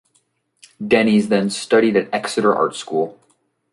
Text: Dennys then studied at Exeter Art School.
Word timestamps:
Dennys 0.81 1.25
then 1.29 1.51
studied 1.51 1.95
at 1.95 2.11
Exeter 2.11 2.55
Art 2.55 2.75
School. 2.75 3.19